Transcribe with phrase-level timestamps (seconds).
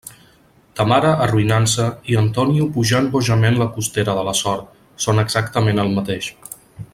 [0.77, 4.65] Ta mare arruïnant-se i Antonio pujant bojament la costera de la sort,
[5.07, 6.33] són exactament el mateix.